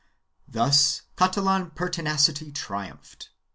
1 0.47 0.53
Thus 0.53 1.01
Catalan 1.15 1.69
pertinacity 1.75 2.51
triumphed. 2.51 3.29